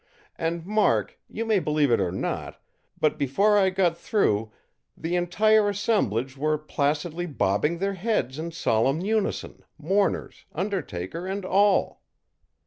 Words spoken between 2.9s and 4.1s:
but before I got